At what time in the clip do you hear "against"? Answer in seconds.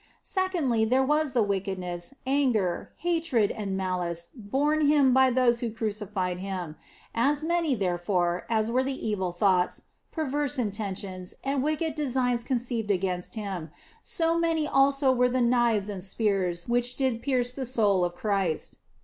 12.89-13.35